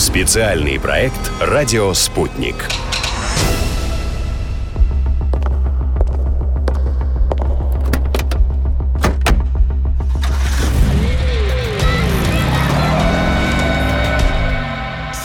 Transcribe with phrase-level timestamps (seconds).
[0.00, 2.54] Специальный проект «Радио Спутник».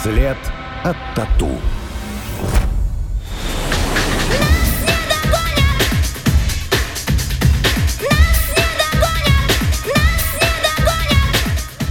[0.02, 0.36] След
[0.84, 1.48] от тату.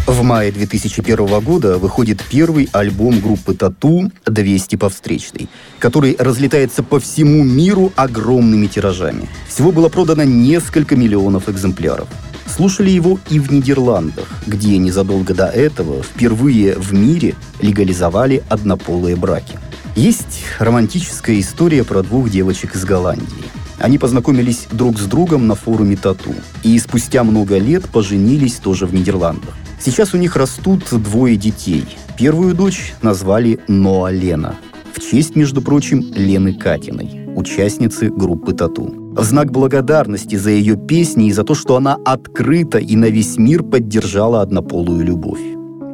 [0.06, 7.00] В мае 2001 года выходит первый альбом группы «Тату» «200 по встречной», который разлетается по
[7.00, 9.28] всему миру огромными тиражами.
[9.48, 12.08] Всего было продано несколько миллионов экземпляров.
[12.46, 19.58] Слушали его и в Нидерландах, где незадолго до этого впервые в мире легализовали однополые браки.
[19.96, 23.65] Есть романтическая история про двух девочек из Голландии.
[23.80, 26.34] Они познакомились друг с другом на форуме тату.
[26.64, 29.56] И спустя много лет поженились тоже в Нидерландах.
[29.80, 31.86] Сейчас у них растут двое детей.
[32.18, 34.56] Первую дочь назвали Ноа Лена.
[34.94, 38.96] В честь, между прочим, Лены Катиной, участницы группы «Тату».
[39.16, 43.38] В знак благодарности за ее песни и за то, что она открыто и на весь
[43.38, 45.42] мир поддержала однополую любовь.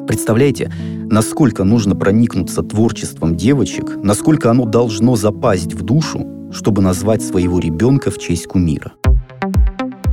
[0.08, 0.72] Представляете,
[1.10, 8.12] насколько нужно проникнуться творчеством девочек, насколько оно должно запасть в душу, чтобы назвать своего ребенка
[8.12, 8.94] в честь кумира.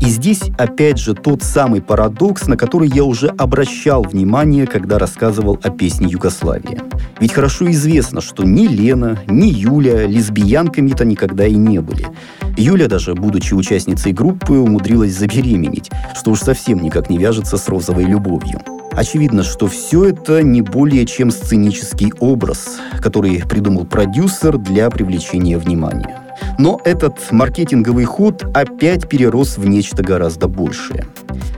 [0.01, 5.59] И здесь опять же тот самый парадокс, на который я уже обращал внимание, когда рассказывал
[5.63, 6.81] о песне Югославия.
[7.21, 12.07] Ведь хорошо известно, что ни Лена, ни Юля лесбиянками-то никогда и не были.
[12.57, 18.05] Юля даже, будучи участницей группы, умудрилась забеременеть, что уж совсем никак не вяжется с розовой
[18.05, 18.63] любовью.
[18.93, 26.18] Очевидно, что все это не более чем сценический образ, который придумал продюсер для привлечения внимания.
[26.59, 31.07] Но этот маркетинговый ход опять перерос в нечто гораздо большее.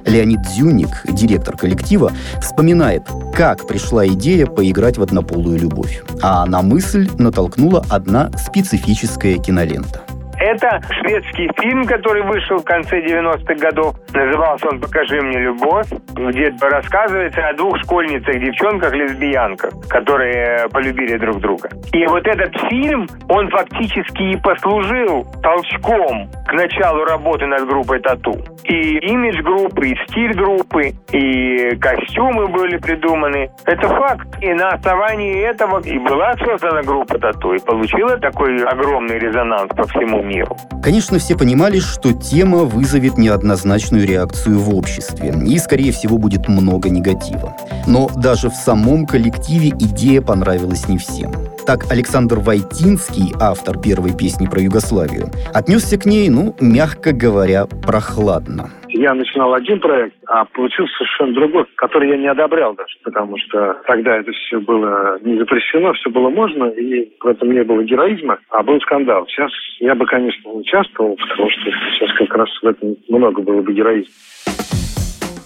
[0.06, 3.03] Леонид Зюник, директор коллектива, вспоминает,
[3.34, 6.03] как пришла идея поиграть в однополую любовь.
[6.22, 10.03] А на мысль натолкнула одна специфическая кинолента.
[10.51, 13.94] Это шведский фильм, который вышел в конце 90-х годов.
[14.12, 21.38] Назывался он «Покажи мне любовь», где рассказывается о двух школьницах, девчонках, лесбиянках, которые полюбили друг
[21.38, 21.69] друга.
[21.93, 28.34] И вот этот фильм, он фактически и послужил толчком к началу работы над группой «Тату».
[28.65, 33.50] И имидж группы, и стиль группы, и костюмы были придуманы.
[33.67, 34.27] Это факт.
[34.41, 39.84] И на основании этого и была создана группа «Тату», и получила такой огромный резонанс по
[39.84, 40.40] всему миру.
[40.83, 46.89] Конечно, все понимали, что тема вызовет неоднозначную реакцию в обществе, и, скорее всего, будет много
[46.91, 47.56] негатива.
[47.87, 51.33] Но даже в самом коллективе идея понравилась не всем.
[51.67, 58.71] Так Александр Войтинский, автор первой песни про Югославию, отнесся к ней, ну, мягко говоря, прохладно.
[59.00, 63.81] Я начинал один проект, а получился совершенно другой, который я не одобрял даже, потому что
[63.87, 68.41] тогда это все было не запрещено, все было можно, и в этом не было героизма,
[68.50, 69.27] а был скандал.
[69.28, 73.72] Сейчас я бы, конечно, участвовал, потому что сейчас как раз в этом много было бы
[73.72, 74.12] героизма.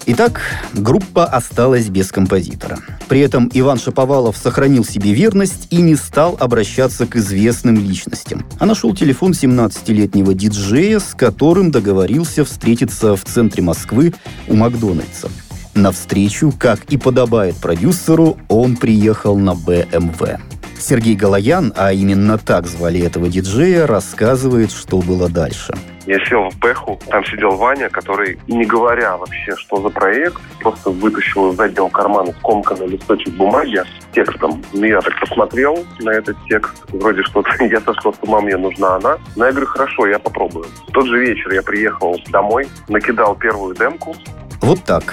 [0.06, 0.42] Итак,
[0.74, 2.78] группа осталась без композитора.
[3.08, 8.66] При этом Иван Шаповалов сохранил себе верность и не стал обращаться к известным личностям, а
[8.66, 14.12] нашел телефон 17-летнего диджея, с которым договорился встретиться в центре Москвы
[14.46, 15.30] у Макдональдса.
[15.74, 20.38] На встречу, как и подобает продюсеру, он приехал на БМВ.
[20.78, 25.74] Сергей Галаян, а именно так звали этого диджея, рассказывает, что было дальше–
[26.06, 30.90] я сел в Бэху, там сидел Ваня, который, не говоря вообще, что за проект, просто
[30.90, 34.62] вытащил из заднего кармана скомканный листочек бумаги с текстом.
[34.74, 38.96] Ну, я так посмотрел на этот текст, вроде что-то, я сошла с ума, мне нужна
[38.96, 39.16] она.
[39.34, 40.66] Но я говорю, хорошо, я попробую.
[40.88, 44.14] В тот же вечер я приехал домой, накидал первую демку.
[44.60, 45.04] Вот так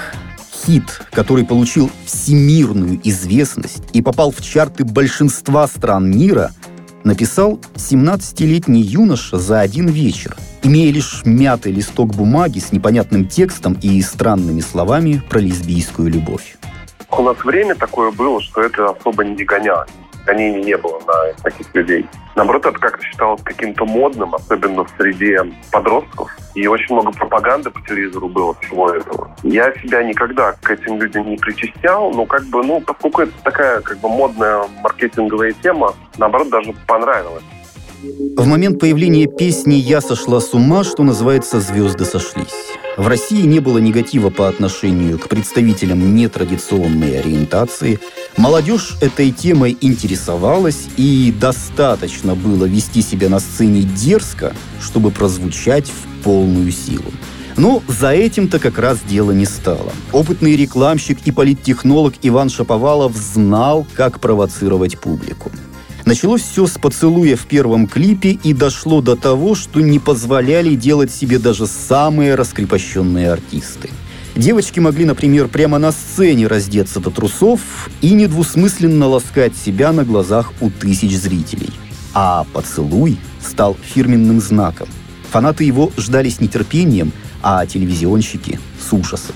[0.66, 6.52] хит, который получил всемирную известность и попал в чарты большинства стран мира,
[7.04, 14.02] написал 17-летний юноша за один вечер, имея лишь мятый листок бумаги с непонятным текстом и
[14.02, 16.58] странными словами про лесбийскую любовь.
[17.10, 19.90] У нас время такое было, что это особо не гонялось.
[20.26, 22.06] Гонений не было на таких людей.
[22.36, 25.42] Наоборот, это как-то считалось каким-то модным, особенно в среде
[25.72, 26.30] подростков.
[26.56, 29.36] И очень много пропаганды по телевизору было всего этого.
[29.44, 33.82] Я себя никогда к этим людям не причастял, но как бы, ну, поскольку это такая
[33.82, 37.44] как бы модная маркетинговая тема, наоборот, даже понравилось.
[38.36, 42.72] В момент появления песни «Я сошла с ума», что называется «Звезды сошлись».
[42.98, 48.00] В России не было негатива по отношению к представителям нетрадиционной ориентации.
[48.38, 56.24] Молодежь этой темой интересовалась, и достаточно было вести себя на сцене дерзко, чтобы прозвучать в
[56.24, 57.12] полную силу.
[57.58, 59.92] Но за этим-то как раз дело не стало.
[60.14, 65.52] Опытный рекламщик и политтехнолог Иван Шаповалов знал, как провоцировать публику.
[66.06, 71.14] Началось все с поцелуя в первом клипе и дошло до того, что не позволяли делать
[71.14, 73.90] себе даже самые раскрепощенные артисты.
[74.36, 80.54] Девочки могли, например, прямо на сцене раздеться до трусов и недвусмысленно ласкать себя на глазах
[80.62, 81.70] у тысяч зрителей.
[82.14, 84.88] А поцелуй стал фирменным знаком.
[85.32, 87.12] Фанаты его ждали с нетерпением,
[87.42, 89.36] а телевизионщики— с ужасом.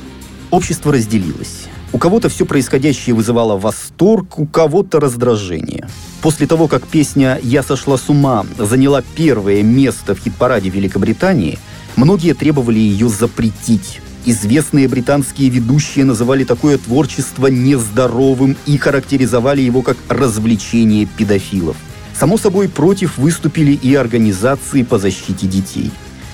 [0.50, 1.68] Общество разделилось.
[1.92, 5.88] У кого-то все происходящее вызывало восторг, у кого-то раздражение.
[6.22, 11.60] После того, как песня «Я сошла с ума» заняла первое место в хит-параде Великобритании,
[11.96, 14.02] многие требовали ее запретить.
[14.28, 21.78] Известные британские ведущие называли такое творчество нездоровым и характеризовали его как развлечение педофилов.
[22.14, 25.92] Само собой, против выступили и организации по защите детей.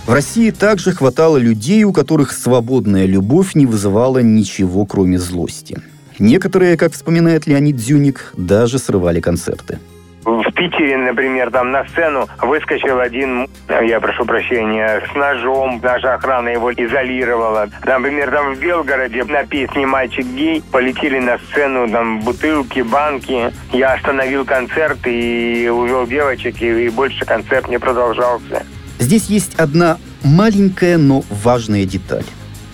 [0.08, 5.82] В России также хватало людей, у которых свободная любовь не вызывала ничего, кроме злости.
[6.18, 9.80] Некоторые, как вспоминает Леонид Дзюник, даже срывали концерты.
[10.24, 15.80] В Питере, например, там на сцену выскочил один, я прошу прощения, с ножом.
[15.82, 17.70] Наша охрана его изолировала.
[17.84, 23.52] Например, там в Белгороде на песне «Мальчик гей» полетели на сцену там бутылки, банки.
[23.72, 28.64] Я остановил концерт и увел девочек, и больше концерт не продолжался.
[29.00, 32.26] Здесь есть одна маленькая, но важная деталь.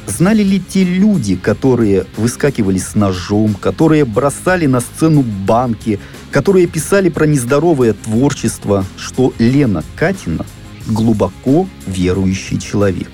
[0.06, 6.00] Знали ли те люди, которые выскакивали с ножом, которые бросали на сцену банки,
[6.38, 10.46] которые писали про нездоровое творчество, что Лена Катина
[10.86, 13.10] глубоко верующий человек?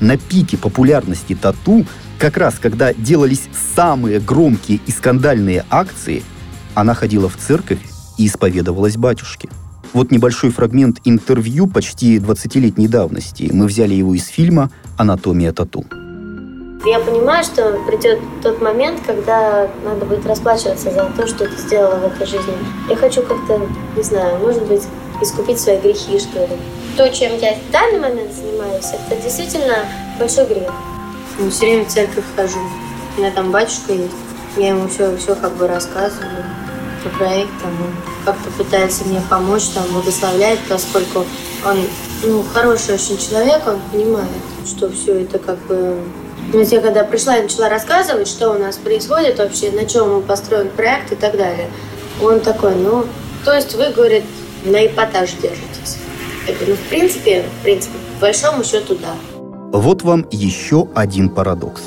[0.00, 1.86] На пике популярности тату,
[2.18, 6.22] как раз когда делались самые громкие и скандальные акции,
[6.74, 7.80] она ходила в церковь
[8.18, 9.48] и исповедовалась батюшке.
[9.94, 13.48] Вот небольшой фрагмент интервью почти 20-летней давности.
[13.50, 15.86] Мы взяли его из фильма «Анатомия тату».
[16.84, 21.96] Я понимаю, что придет тот момент, когда надо будет расплачиваться за то, что ты сделала
[21.96, 22.54] в этой жизни.
[22.88, 23.60] Я хочу как-то,
[23.96, 24.82] не знаю, может быть,
[25.20, 26.56] искупить свои грехи, что ли.
[26.96, 29.86] То, чем я в данный момент занимаюсь, это действительно
[30.18, 30.70] большой грех.
[31.38, 32.58] Ну, все время в церковь хожу.
[33.16, 34.14] У меня там батюшка есть.
[34.56, 36.44] Я ему все, все как бы рассказываю
[37.02, 37.70] по проектам.
[37.70, 37.94] Он
[38.24, 41.24] как-то пытается мне помочь, там, благословляет, поскольку
[41.64, 41.76] он
[42.24, 44.28] ну, хороший очень человек, он понимает,
[44.66, 45.98] что все это как бы
[46.52, 50.68] но я когда пришла и начала рассказывать, что у нас происходит вообще, на чем построен
[50.70, 51.68] проект и так далее,
[52.22, 53.04] он такой, ну,
[53.44, 54.24] то есть вы, говорит,
[54.64, 55.98] на эпатаж держитесь.
[56.46, 59.14] Это, ну, в принципе, в принципе, по большому счету, да.
[59.72, 61.82] Вот вам еще один парадокс.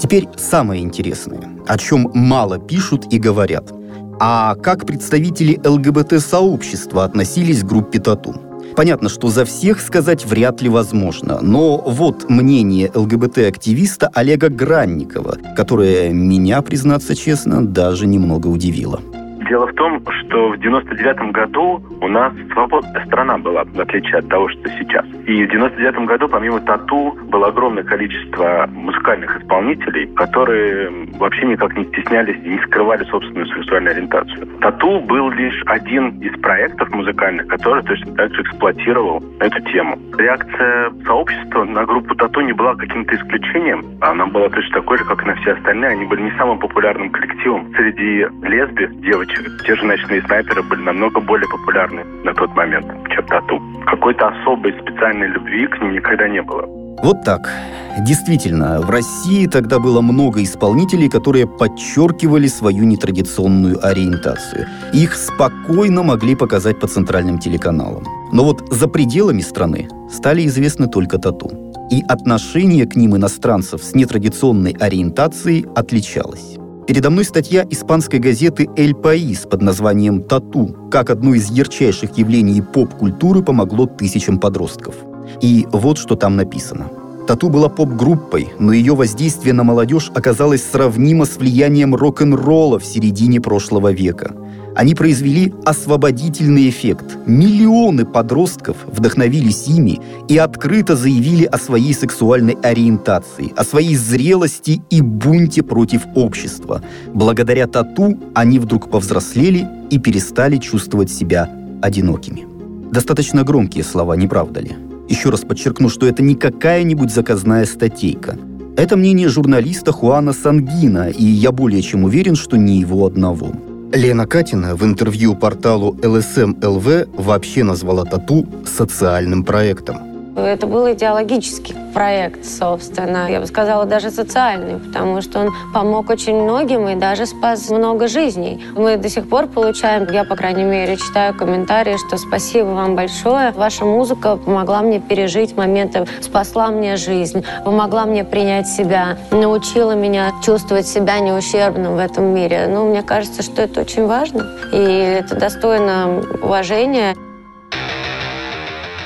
[0.00, 3.72] Теперь самое интересное, о чем мало пишут и говорят.
[4.20, 8.34] А как представители ЛГБТ-сообщества относились к группе Тату?
[8.76, 16.10] Понятно, что за всех сказать вряд ли возможно, но вот мнение ЛГБТ-активиста Олега Гранникова, которое
[16.10, 19.00] меня, признаться честно, даже немного удивило.
[19.48, 24.28] Дело в том, что в 99 году у нас свободная страна была, в отличие от
[24.28, 25.04] того, что сейчас.
[25.26, 31.84] И в 99 году, помимо тату, было огромное количество музыкальных исполнителей, которые вообще никак не
[31.86, 34.46] стеснялись и не скрывали собственную сексуальную ориентацию.
[34.60, 39.98] Тату был лишь один из проектов музыкальных, который точно так же эксплуатировал эту тему.
[40.16, 43.84] Реакция сообщества на группу тату не была каким-то исключением.
[44.00, 45.90] Она была точно такой же, как и на все остальные.
[45.90, 47.72] Они были не самым популярным коллективом.
[47.76, 49.33] Среди лесби, девочек,
[49.66, 53.60] те же ночные снайперы были намного более популярны на тот момент, чем тату.
[53.86, 56.66] Какой-то особой специальной любви к ним никогда не было.
[57.02, 57.50] Вот так.
[57.98, 64.66] Действительно, в России тогда было много исполнителей, которые подчеркивали свою нетрадиционную ориентацию.
[64.92, 68.04] Их спокойно могли показать по центральным телеканалам.
[68.32, 71.50] Но вот за пределами страны стали известны только тату.
[71.90, 76.58] И отношение к ним иностранцев с нетрадиционной ориентацией отличалось.
[76.86, 80.76] Передо мной статья испанской газеты «Эль Паис» под названием «Тату.
[80.90, 84.94] Как одно из ярчайших явлений поп-культуры помогло тысячам подростков».
[85.40, 86.90] И вот что там написано.
[87.26, 93.40] Тату была поп-группой, но ее воздействие на молодежь оказалось сравнимо с влиянием рок-н-ролла в середине
[93.40, 94.34] прошлого века.
[94.74, 97.16] Они произвели освободительный эффект.
[97.26, 105.00] Миллионы подростков вдохновились ими и открыто заявили о своей сексуальной ориентации, о своей зрелости и
[105.00, 106.82] бунте против общества.
[107.12, 111.48] Благодаря тату они вдруг повзрослели и перестали чувствовать себя
[111.80, 112.44] одинокими.
[112.90, 114.72] Достаточно громкие слова, не правда ли?
[115.08, 118.36] Еще раз подчеркну, что это не какая-нибудь заказная статейка.
[118.76, 123.52] Это мнение журналиста Хуана Сангина, и я более чем уверен, что не его одного.
[123.94, 130.13] Лена Катина в интервью порталу LSM LV вообще назвала тату социальным проектом.
[130.36, 133.30] Это был идеологический проект, собственно.
[133.30, 138.08] Я бы сказала, даже социальный, потому что он помог очень многим и даже спас много
[138.08, 138.64] жизней.
[138.76, 143.52] Мы до сих пор получаем, я, по крайней мере, читаю комментарии, что спасибо вам большое.
[143.52, 150.32] Ваша музыка помогла мне пережить моменты, спасла мне жизнь, помогла мне принять себя, научила меня
[150.42, 152.66] чувствовать себя неущербным в этом мире.
[152.68, 154.76] Ну, мне кажется, что это очень важно, и
[155.20, 157.14] это достойно уважения.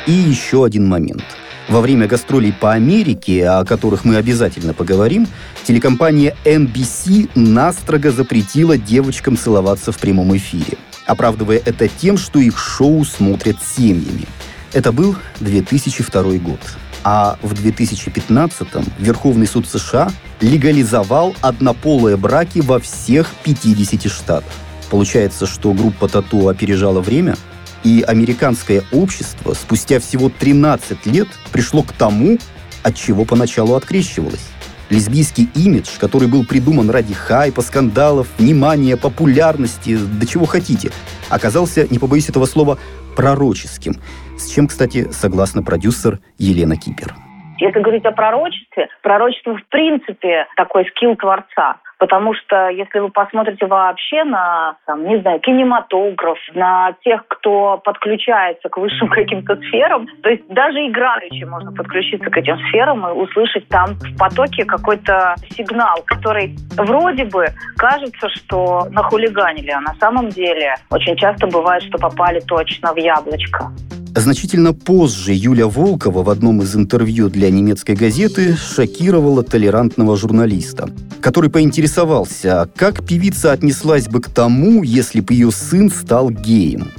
[0.08, 1.22] И еще один момент.
[1.68, 5.28] Во время гастролей по Америке, о которых мы обязательно поговорим,
[5.64, 13.04] телекомпания NBC настрого запретила девочкам целоваться в прямом эфире, оправдывая это тем, что их шоу
[13.04, 14.24] смотрят семьями.
[14.72, 16.60] Это был 2002 год.
[17.04, 20.10] А в 2015-м Верховный суд США
[20.40, 24.52] легализовал однополые браки во всех 50 штатах.
[24.88, 27.36] Получается, что группа Тату опережала время–
[27.84, 32.38] и американское общество спустя всего 13 лет пришло к тому,
[32.82, 34.46] от чего поначалу открещивалось.
[34.90, 40.90] Лесбийский имидж, который был придуман ради хайпа, скандалов, внимания, популярности, до чего хотите,
[41.28, 42.78] оказался, не побоюсь этого слова,
[43.14, 44.00] пророческим,
[44.38, 47.27] с чем, кстати, согласна продюсер Елена Кипер.
[47.58, 51.76] Если говорить о пророчестве, пророчество в принципе такой скилл творца.
[51.98, 58.68] Потому что если вы посмотрите вообще на, там, не знаю, кинематограф, на тех, кто подключается
[58.68, 63.66] к высшим каким-то сферам, то есть даже играючи можно подключиться к этим сферам и услышать
[63.68, 67.46] там в потоке какой-то сигнал, который вроде бы
[67.76, 73.72] кажется, что нахулиганили, а на самом деле очень часто бывает, что попали точно в яблочко.
[74.18, 81.50] Значительно позже Юля Волкова в одном из интервью для немецкой газеты шокировала толерантного журналиста, который
[81.50, 86.90] поинтересовался, как певица отнеслась бы к тому, если бы ее сын стал геем.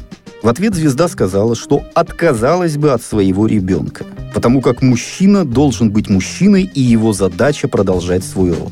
[0.44, 6.10] В ответ звезда сказала, что отказалась бы от своего ребенка, потому как мужчина должен быть
[6.10, 8.72] мужчиной и его задача продолжать свой род.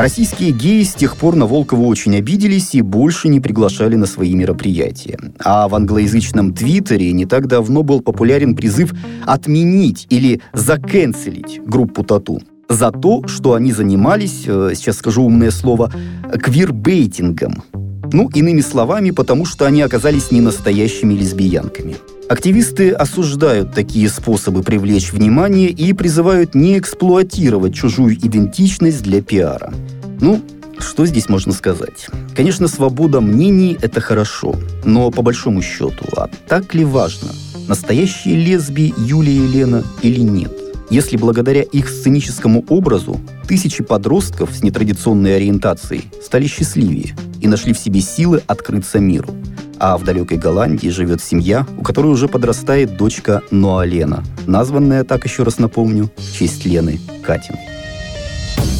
[0.00, 4.34] Российские геи с тех пор на Волкова очень обиделись и больше не приглашали на свои
[4.34, 5.18] мероприятия.
[5.38, 8.94] А в англоязычном Твиттере не так давно был популярен призыв
[9.26, 12.40] отменить или закенселить группу Тату
[12.70, 15.92] за то, что они занимались, э, сейчас скажу умное слово,
[16.32, 17.64] квирбейтингом.
[18.12, 21.96] Ну, иными словами, потому что они оказались не настоящими лесбиянками.
[22.30, 29.74] Активисты осуждают такие способы привлечь внимание и призывают не эксплуатировать чужую идентичность для пиара.
[30.20, 30.40] Ну,
[30.78, 32.06] что здесь можно сказать?
[32.36, 37.30] Конечно, свобода мнений– это хорошо, но по большому счету, а так ли важно,
[37.66, 40.52] настоящие лесби Юлия и Лена или нет?
[40.88, 47.78] Если благодаря их сценическому образу тысячи подростков с нетрадиционной ориентацией стали счастливее и нашли в
[47.80, 49.34] себе силы открыться миру–
[49.80, 55.42] а в далекой Голландии живет семья, у которой уже подрастает дочка Ноалена, названная, так еще
[55.42, 57.60] раз напомню, в честь Лены Катиной.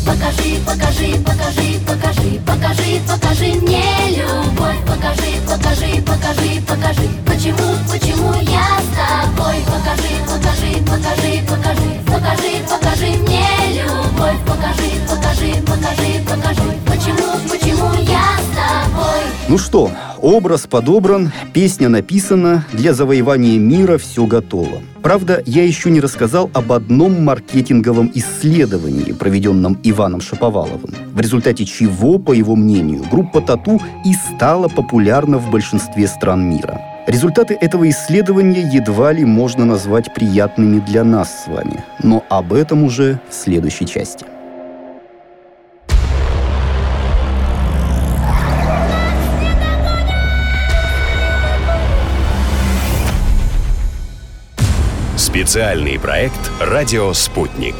[0.04, 4.76] Покажи, покажи, покажи, покажи, покажи, покажи мне любовь.
[4.86, 9.56] Покажи, покажи, покажи, покажи, почему, почему я с тобой.
[9.64, 13.46] Покажи, покажи, покажи, покажи, покажи, покажи мне
[13.80, 14.38] любовь.
[14.46, 19.20] Покажи, покажи, покажи, покажи, почему, почему я с тобой.
[19.48, 19.90] Ну что,
[20.22, 24.82] Образ подобран, песня написана, для завоевания мира все готово.
[25.02, 32.18] Правда, я еще не рассказал об одном маркетинговом исследовании, проведенном Иваном Шаповаловым, в результате чего,
[32.18, 36.78] по его мнению, группа «Тату» и стала популярна в большинстве стран мира.
[37.06, 42.84] Результаты этого исследования едва ли можно назвать приятными для нас с вами, но об этом
[42.84, 44.26] уже в следующей части.
[55.30, 57.76] Специальный проект «Радио Спутник».